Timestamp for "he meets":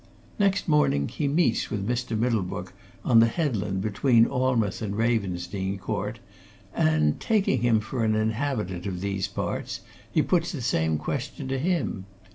1.09-1.69